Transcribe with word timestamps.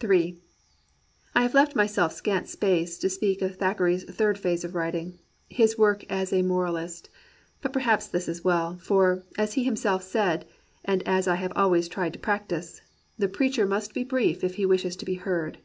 m 0.00 0.40
I 1.34 1.42
have 1.42 1.52
left 1.52 1.74
myself 1.74 2.12
scant 2.12 2.48
space 2.48 2.96
to 2.98 3.10
speak 3.10 3.42
of 3.42 3.56
Thack 3.56 3.78
eray's 3.80 4.04
third 4.04 4.38
phase 4.38 4.62
in 4.64 4.70
writing— 4.70 5.18
his 5.50 5.76
work 5.76 6.04
as 6.08 6.32
a 6.32 6.42
moral 6.42 6.76
ist. 6.76 7.10
But 7.60 7.72
perhaps 7.72 8.06
this 8.06 8.28
is 8.28 8.44
well, 8.44 8.76
for, 8.78 9.24
as 9.36 9.54
he 9.54 9.68
himseK 9.68 10.00
said, 10.00 10.46
(and 10.84 11.02
as 11.08 11.26
I 11.26 11.34
have 11.34 11.54
always 11.56 11.88
tried 11.88 12.12
to 12.12 12.20
practise), 12.20 12.82
the 13.18 13.26
preacher 13.26 13.66
must 13.66 13.92
be 13.94 14.04
brief 14.04 14.44
if 14.44 14.54
he 14.54 14.64
wishes 14.64 14.94
to 14.94 15.04
be 15.04 15.14
heard. 15.14 15.58